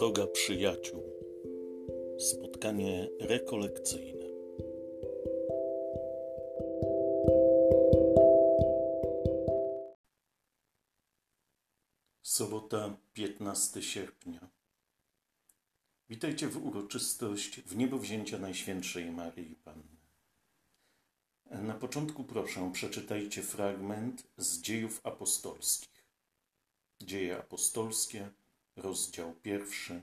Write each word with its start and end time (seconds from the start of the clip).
Droga 0.00 0.26
przyjaciół. 0.26 1.02
Spotkanie 2.18 3.08
rekolekcyjne. 3.20 4.26
Sobota, 12.22 12.96
15 13.12 13.82
sierpnia. 13.82 14.50
Witajcie 16.08 16.48
w 16.48 16.66
uroczystość 16.66 17.60
w 17.60 17.76
niebo 17.76 17.98
wzięcia 17.98 18.38
Najświętszej 18.38 19.10
Maryi 19.10 19.54
Panny. 19.54 19.96
Na 21.50 21.74
początku 21.74 22.24
proszę, 22.24 22.70
przeczytajcie 22.72 23.42
fragment 23.42 24.26
z 24.36 24.60
dziejów 24.60 25.00
apostolskich. 25.04 26.06
Dzieje 27.00 27.38
apostolskie, 27.38 28.30
rozdział 28.76 29.34
pierwszy, 29.34 30.02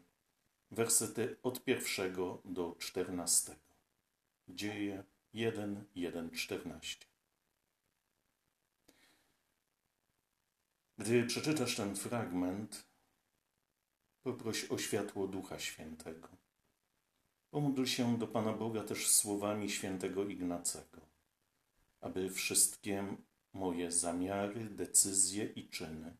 wersety 0.71 1.37
od 1.43 1.63
pierwszego 1.63 2.41
do 2.45 2.75
czternastego. 2.79 3.67
Dzieje 4.47 5.03
1, 5.33 5.85
1, 5.95 6.29
14. 6.31 7.05
Gdy 10.97 11.25
przeczytasz 11.25 11.75
ten 11.75 11.95
fragment, 11.95 12.87
poproś 14.23 14.71
o 14.71 14.77
światło 14.77 15.27
Ducha 15.27 15.59
Świętego. 15.59 16.29
Pomódl 17.49 17.85
się 17.85 18.17
do 18.17 18.27
Pana 18.27 18.53
Boga 18.53 18.83
też 18.83 19.07
słowami 19.07 19.69
świętego 19.69 20.25
Ignacego, 20.25 21.01
aby 22.01 22.29
wszystkie 22.29 23.17
moje 23.53 23.91
zamiary, 23.91 24.69
decyzje 24.69 25.45
i 25.45 25.69
czyny 25.69 26.17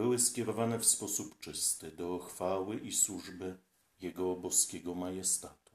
były 0.00 0.18
skierowane 0.18 0.78
w 0.78 0.86
sposób 0.86 1.40
czysty 1.40 1.90
do 1.90 2.18
chwały 2.18 2.80
i 2.80 2.92
służby 2.92 3.58
Jego 4.00 4.36
boskiego 4.36 4.94
majestatu. 4.94 5.72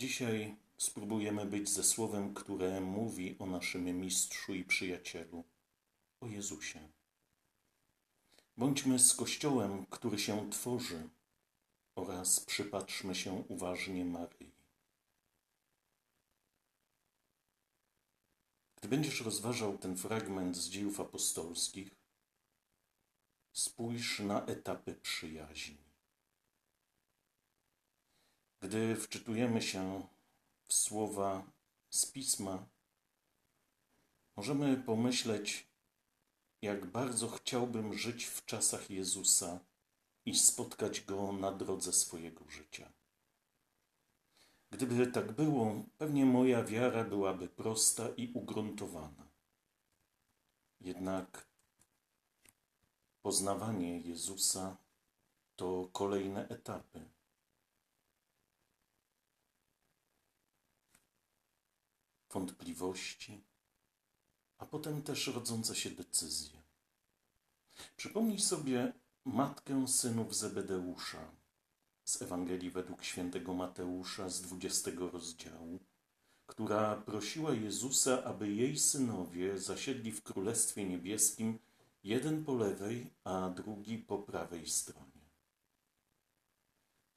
Dzisiaj 0.00 0.56
spróbujemy 0.78 1.46
być 1.46 1.68
ze 1.68 1.84
słowem, 1.84 2.34
które 2.34 2.80
mówi 2.80 3.36
o 3.38 3.46
naszym 3.46 3.84
mistrzu 3.84 4.54
i 4.54 4.64
przyjacielu, 4.64 5.44
o 6.20 6.26
Jezusie. 6.26 6.88
Bądźmy 8.56 8.98
z 8.98 9.14
Kościołem, 9.14 9.86
który 9.86 10.18
się 10.18 10.50
tworzy, 10.50 11.08
oraz 11.94 12.40
przypatrzmy 12.40 13.14
się 13.14 13.44
uważnie 13.48 14.04
Maryi. 14.04 14.55
Gdy 18.76 18.88
będziesz 18.88 19.20
rozważał 19.20 19.78
ten 19.78 19.96
fragment 19.96 20.56
z 20.56 20.68
dziejów 20.68 21.00
apostolskich, 21.00 21.90
spójrz 23.52 24.20
na 24.20 24.46
etapy 24.46 24.94
przyjaźni. 24.94 25.86
Gdy 28.60 28.96
wczytujemy 28.96 29.62
się 29.62 30.08
w 30.68 30.74
słowa 30.74 31.52
z 31.90 32.06
pisma, 32.06 32.66
możemy 34.36 34.76
pomyśleć, 34.76 35.66
jak 36.62 36.86
bardzo 36.86 37.28
chciałbym 37.28 37.94
żyć 37.94 38.24
w 38.24 38.44
czasach 38.44 38.90
Jezusa 38.90 39.60
i 40.24 40.38
spotkać 40.38 41.00
Go 41.00 41.32
na 41.32 41.52
drodze 41.52 41.92
swojego 41.92 42.48
życia. 42.48 42.92
Gdyby 44.76 45.06
tak 45.06 45.32
było, 45.32 45.84
pewnie 45.98 46.26
moja 46.26 46.64
wiara 46.64 47.04
byłaby 47.04 47.48
prosta 47.48 48.08
i 48.16 48.32
ugruntowana. 48.32 49.28
Jednak 50.80 51.46
poznawanie 53.22 54.00
Jezusa 54.00 54.76
to 55.56 55.88
kolejne 55.92 56.48
etapy. 56.48 57.08
Wątpliwości, 62.30 63.44
a 64.58 64.66
potem 64.66 65.02
też 65.02 65.26
rodzące 65.26 65.76
się 65.76 65.90
decyzje. 65.90 66.62
Przypomnij 67.96 68.40
sobie 68.40 68.92
matkę 69.24 69.88
synów 69.88 70.36
Zebedeusza, 70.36 71.30
z 72.06 72.22
Ewangelii 72.22 72.70
według 72.70 73.04
świętego 73.04 73.54
Mateusza 73.54 74.28
z 74.28 74.42
20 74.42 74.90
rozdziału, 75.12 75.78
która 76.46 76.96
prosiła 76.96 77.54
Jezusa, 77.54 78.24
aby 78.24 78.52
jej 78.52 78.78
synowie 78.78 79.58
zasiedli 79.58 80.12
w 80.12 80.22
Królestwie 80.22 80.84
Niebieskim, 80.84 81.58
jeden 82.04 82.44
po 82.44 82.54
lewej, 82.54 83.10
a 83.24 83.50
drugi 83.50 83.98
po 83.98 84.18
prawej 84.18 84.68
stronie. 84.68 85.30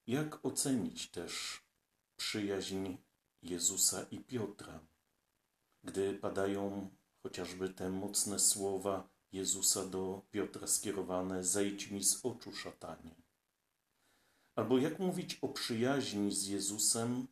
Jak 0.08 0.46
ocenić 0.46 1.08
też 1.08 1.64
przyjaźń 2.16 2.98
Jezusa 3.42 4.06
i 4.12 4.20
Piotra, 4.20 4.80
gdy 5.84 6.14
padają 6.14 6.90
chociażby 7.24 7.70
te 7.70 7.90
mocne 7.90 8.40
słowa 8.40 9.10
Jezusa 9.32 9.86
do 9.86 10.22
Piotra 10.32 10.68
skierowane: 10.68 11.44
Zejdź 11.44 11.92
mi 11.92 12.04
z 12.04 12.26
oczu, 12.26 12.54
szatanie. 12.54 13.29
Albo 14.60 14.78
jak 14.78 15.00
mówić 15.00 15.36
o 15.42 15.48
przyjaźni 15.48 16.32
z 16.32 16.48
Jezusem, 16.48 17.28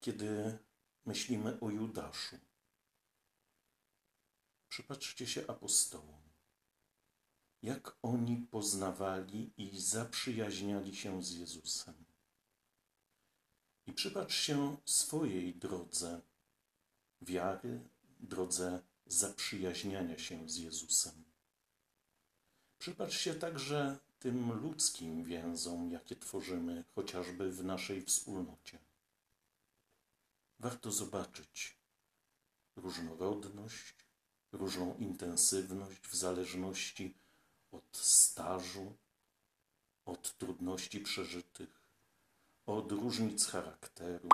kiedy 0.00 0.58
myślimy 1.04 1.60
o 1.60 1.70
Judaszu? 1.70 2.36
Przypatrzcie 4.68 5.26
się 5.26 5.46
apostołom. 5.46 6.22
Jak 7.62 7.96
oni 8.02 8.36
poznawali 8.36 9.52
i 9.56 9.80
zaprzyjaźniali 9.80 10.96
się 10.96 11.22
z 11.22 11.30
Jezusem. 11.30 12.04
I 13.86 13.92
przypatrz 13.92 14.40
się 14.40 14.76
swojej 14.84 15.54
drodze 15.54 16.20
wiary, 17.22 17.88
drodze 18.20 18.82
zaprzyjaźniania 19.06 20.18
się 20.18 20.48
z 20.48 20.56
Jezusem. 20.56 21.24
Przypatrz 22.78 23.18
się 23.20 23.34
także 23.34 23.98
tym 24.18 24.52
ludzkim 24.52 25.24
więzom, 25.24 25.90
jakie 25.90 26.16
tworzymy 26.16 26.84
chociażby 26.94 27.52
w 27.52 27.64
naszej 27.64 28.02
wspólnocie. 28.02 28.78
Warto 30.58 30.92
zobaczyć 30.92 31.76
różnorodność, 32.76 33.94
różną 34.52 34.96
intensywność 34.96 36.00
w 36.00 36.16
zależności 36.16 37.14
od 37.72 37.96
stażu, 37.96 38.96
od 40.04 40.38
trudności 40.38 41.00
przeżytych, 41.00 41.80
od 42.66 42.92
różnic 42.92 43.46
charakteru, 43.46 44.28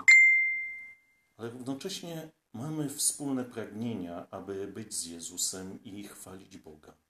ale 1.37 1.49
równocześnie 1.49 2.29
mamy 2.53 2.89
wspólne 2.89 3.45
pragnienia, 3.45 4.27
aby 4.31 4.67
być 4.67 4.93
z 4.93 5.05
Jezusem 5.05 5.83
i 5.83 6.03
chwalić 6.03 6.57
Boga. 6.57 7.04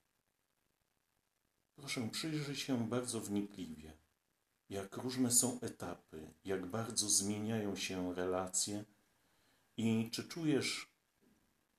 Proszę, 1.76 2.10
przyjrzyj 2.12 2.56
się 2.56 2.90
bardzo 2.90 3.22
wnikliwie, 3.22 3.94
jak 4.70 4.98
różne 4.98 5.32
są 5.32 5.60
etapy, 5.62 6.34
jak 6.46 6.66
bardzo 6.66 7.10
zmieniają 7.10 7.76
się 7.76 8.16
relacje 8.16 8.86
i 9.78 10.10
czy 10.12 10.24
czujesz 10.28 10.90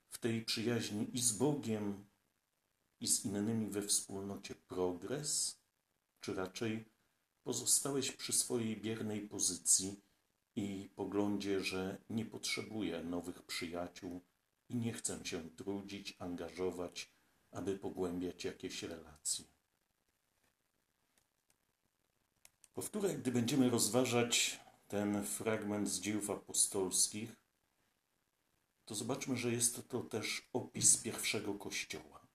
w 0.08 0.18
tej 0.18 0.44
przyjaźni 0.44 1.16
i 1.16 1.20
z 1.20 1.32
Bogiem, 1.32 2.06
i 3.00 3.08
z 3.08 3.24
innymi 3.24 3.70
we 3.70 3.82
wspólnocie 3.82 4.54
progres, 4.54 5.60
czy 6.20 6.34
raczej 6.34 6.84
pozostałeś 7.42 8.12
przy 8.12 8.32
swojej 8.32 8.76
biernej 8.76 9.28
pozycji 9.28 10.00
i 10.56 10.90
poglądzie, 10.94 11.64
że 11.64 11.98
nie 12.10 12.24
potrzebuję 12.24 13.04
nowych 13.04 13.42
przyjaciół 13.42 14.20
i 14.68 14.76
nie 14.76 14.92
chcę 14.92 15.26
się 15.26 15.50
trudzić, 15.50 16.16
angażować, 16.18 17.10
aby 17.50 17.78
pogłębiać 17.78 18.44
jakieś 18.44 18.82
relacje. 18.82 19.55
Powtórę, 22.76 23.14
gdy 23.14 23.32
będziemy 23.32 23.70
rozważać 23.70 24.60
ten 24.88 25.24
fragment 25.24 25.88
z 25.88 26.00
dziejów 26.00 26.30
apostolskich, 26.30 27.36
to 28.84 28.94
zobaczmy, 28.94 29.36
że 29.36 29.52
jest 29.52 29.88
to 29.88 30.02
też 30.02 30.48
opis 30.52 30.96
pierwszego 30.96 31.54
kościoła. 31.54 32.26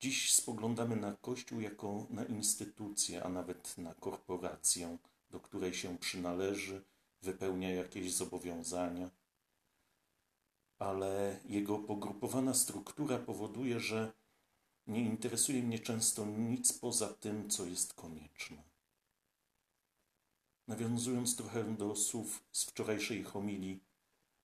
Dziś 0.00 0.34
spoglądamy 0.34 0.96
na 0.96 1.16
Kościół 1.16 1.60
jako 1.60 2.06
na 2.10 2.24
instytucję, 2.24 3.24
a 3.24 3.28
nawet 3.28 3.78
na 3.78 3.94
korporację, 3.94 4.98
do 5.30 5.40
której 5.40 5.74
się 5.74 5.98
przynależy, 5.98 6.84
wypełnia 7.22 7.70
jakieś 7.70 8.12
zobowiązania, 8.12 9.10
ale 10.78 11.40
jego 11.44 11.78
pogrupowana 11.78 12.54
struktura 12.54 13.18
powoduje, 13.18 13.80
że 13.80 14.12
nie 14.86 15.00
interesuje 15.00 15.62
mnie 15.62 15.78
często 15.78 16.26
nic 16.26 16.72
poza 16.72 17.08
tym, 17.08 17.50
co 17.50 17.66
jest 17.66 17.94
konieczne. 17.94 18.71
Nawiązując 20.68 21.36
trochę 21.36 21.76
do 21.76 21.96
słów 21.96 22.44
z 22.52 22.64
wczorajszej 22.64 23.24
homilii, 23.24 23.80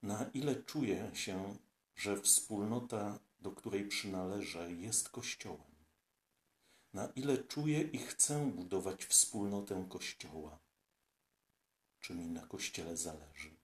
na 0.03 0.31
ile 0.35 0.63
czuję 0.63 1.11
się, 1.15 1.57
że 1.97 2.21
wspólnota, 2.21 3.19
do 3.41 3.51
której 3.53 3.89
przynależę, 3.89 4.73
jest 4.73 5.09
Kościołem. 5.09 5.69
na 6.93 7.07
ile 7.07 7.39
czuję 7.39 7.83
i 7.83 7.99
chcę 7.99 8.51
budować 8.51 9.05
wspólnotę 9.05 9.87
Kościoła, 9.89 10.59
czy 12.01 12.15
mi 12.15 12.27
na 12.27 12.47
Kościele 12.47 12.97
zależy. 12.97 13.57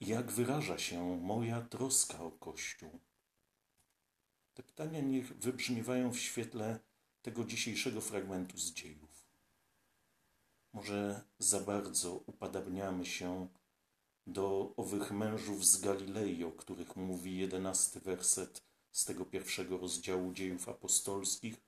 Jak 0.00 0.32
wyraża 0.32 0.78
się 0.78 1.16
moja 1.16 1.60
troska 1.60 2.20
o 2.20 2.30
Kościół? 2.30 3.00
Te 4.54 4.62
pytania 4.62 5.00
niech 5.00 5.36
wybrzmiewają 5.36 6.12
w 6.12 6.18
świetle 6.18 6.78
tego 7.22 7.44
dzisiejszego 7.44 8.00
fragmentu 8.00 8.58
z 8.58 8.72
dziejów. 8.72 9.11
Może 10.72 11.24
za 11.38 11.60
bardzo 11.60 12.12
upadabniamy 12.26 13.06
się 13.06 13.48
do 14.26 14.74
owych 14.76 15.12
mężów 15.12 15.66
z 15.66 15.80
Galilei, 15.80 16.44
o 16.44 16.52
których 16.52 16.96
mówi 16.96 17.38
jedenasty 17.38 18.00
werset 18.00 18.62
z 18.90 19.04
tego 19.04 19.24
pierwszego 19.24 19.78
rozdziału 19.78 20.32
dziejów 20.32 20.68
apostolskich. 20.68 21.60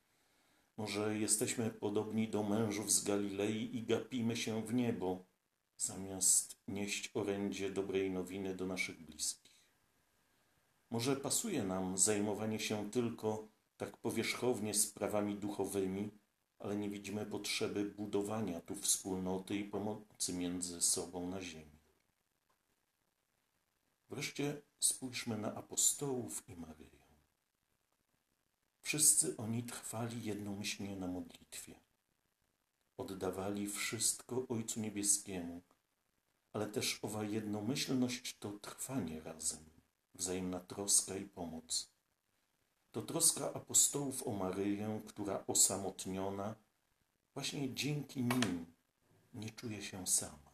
Może 0.76 1.18
jesteśmy 1.18 1.70
podobni 1.70 2.28
do 2.28 2.42
mężów 2.42 2.92
z 2.92 3.04
Galilei 3.04 3.76
i 3.76 3.82
gapimy 3.82 4.36
się 4.36 4.66
w 4.66 4.74
niebo, 4.74 5.24
zamiast 5.76 6.58
nieść 6.68 7.10
orędzie 7.14 7.70
dobrej 7.70 8.10
nowiny 8.10 8.54
do 8.56 8.66
naszych 8.66 9.02
bliskich. 9.02 9.64
Może 10.90 11.16
pasuje 11.16 11.64
nam 11.64 11.98
zajmowanie 11.98 12.60
się 12.60 12.90
tylko 12.90 13.48
tak 13.76 13.96
powierzchownie 13.96 14.74
sprawami 14.74 15.34
duchowymi, 15.34 16.10
ale 16.64 16.76
nie 16.76 16.90
widzimy 16.90 17.26
potrzeby 17.26 17.84
budowania 17.84 18.60
tu 18.60 18.74
wspólnoty 18.74 19.56
i 19.56 19.64
pomocy 19.64 20.32
między 20.32 20.82
sobą 20.82 21.28
na 21.28 21.40
ziemi. 21.42 21.78
Wreszcie 24.10 24.62
spójrzmy 24.80 25.38
na 25.38 25.54
apostołów 25.54 26.48
i 26.48 26.56
Maryję. 26.56 27.04
Wszyscy 28.82 29.36
oni 29.36 29.62
trwali 29.62 30.24
jednomyślnie 30.24 30.96
na 30.96 31.06
modlitwie. 31.06 31.74
Oddawali 32.96 33.66
wszystko 33.66 34.48
Ojcu 34.48 34.80
Niebieskiemu, 34.80 35.62
ale 36.52 36.66
też 36.66 36.98
owa 37.02 37.24
jednomyślność 37.24 38.38
to 38.38 38.52
trwanie 38.52 39.20
razem, 39.20 39.64
wzajemna 40.14 40.60
troska 40.60 41.16
i 41.16 41.24
pomoc. 41.24 41.93
To 42.94 43.02
troska 43.02 43.52
apostołów 43.54 44.26
o 44.26 44.32
Maryję, 44.32 45.00
która 45.06 45.46
osamotniona, 45.46 46.54
właśnie 47.34 47.74
dzięki 47.74 48.22
nim 48.22 48.66
nie 49.34 49.50
czuje 49.50 49.82
się 49.82 50.06
sama. 50.06 50.50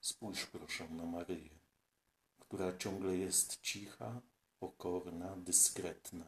Spójrz 0.00 0.46
proszę 0.46 0.88
na 0.88 1.06
Maryję, 1.06 1.58
która 2.38 2.76
ciągle 2.76 3.16
jest 3.16 3.60
cicha, 3.60 4.20
pokorna, 4.58 5.36
dyskretna. 5.36 6.26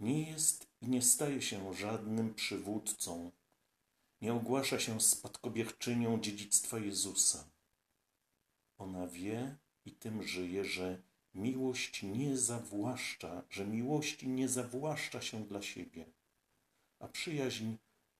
Nie 0.00 0.30
jest 0.30 0.66
i 0.80 0.88
nie 0.88 1.02
staje 1.02 1.42
się 1.42 1.74
żadnym 1.74 2.34
przywódcą, 2.34 3.30
nie 4.20 4.34
ogłasza 4.34 4.78
się 4.78 5.00
spadkobierczynią 5.00 6.20
dziedzictwa 6.20 6.78
Jezusa. 6.78 7.44
Ona 8.78 9.06
wie 9.06 9.56
i 9.84 9.92
tym 9.92 10.22
żyje, 10.22 10.64
że 10.64 11.09
miłość 11.34 12.02
nie 12.02 12.36
zawłaszcza, 12.36 13.42
że 13.50 13.66
miłości 13.66 14.28
nie 14.28 14.48
zawłaszcza 14.48 15.22
się 15.22 15.44
dla 15.44 15.62
siebie, 15.62 16.06
a 16.98 17.08
przyjaźń 17.08 17.74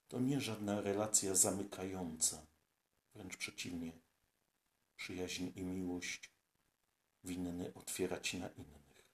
to 0.08 0.20
nie 0.20 0.40
żadna 0.40 0.80
relacja 0.80 1.34
zamykająca, 1.34 2.46
wręcz 3.14 3.36
przeciwnie. 3.36 3.92
Przyjaźń 4.96 5.48
i 5.56 5.64
miłość 5.64 6.30
winny 7.24 7.74
otwierać 7.74 8.34
na 8.34 8.48
innych. 8.48 9.04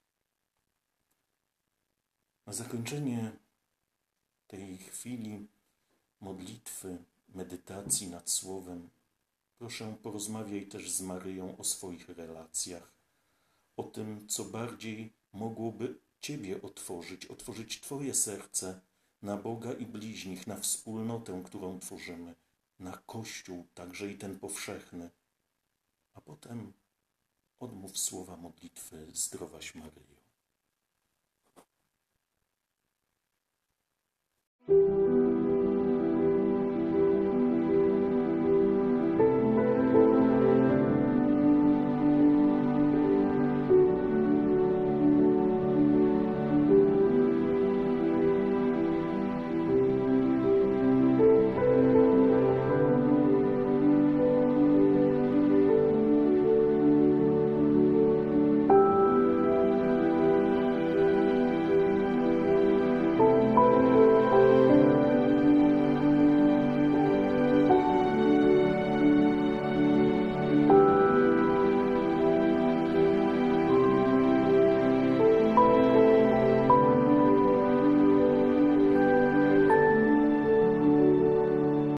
Na 2.46 2.52
zakończenie 2.52 3.32
tej 4.46 4.78
chwili 4.78 5.48
modlitwy, 6.20 7.04
medytacji 7.28 8.08
nad 8.08 8.30
Słowem, 8.30 8.90
proszę 9.58 9.96
porozmawiaj 10.02 10.66
też 10.66 10.90
z 10.90 11.00
Maryją 11.00 11.56
o 11.58 11.64
swoich 11.64 12.08
relacjach, 12.08 12.95
o 13.76 13.82
tym, 13.82 14.28
co 14.28 14.44
bardziej 14.44 15.12
mogłoby 15.32 15.98
Ciebie 16.20 16.62
otworzyć, 16.62 17.26
otworzyć 17.26 17.80
Twoje 17.80 18.14
serce 18.14 18.80
na 19.22 19.36
Boga 19.36 19.72
i 19.72 19.86
bliźnich, 19.86 20.46
na 20.46 20.56
wspólnotę, 20.56 21.42
którą 21.44 21.78
tworzymy, 21.78 22.34
na 22.78 22.96
Kościół, 23.06 23.66
także 23.74 24.10
i 24.12 24.18
ten 24.18 24.38
powszechny, 24.38 25.10
a 26.14 26.20
potem 26.20 26.72
odmów 27.58 27.98
słowa 27.98 28.36
modlitwy 28.36 29.06
Zdrowaś 29.12 29.74
Maryjo. 29.74 30.15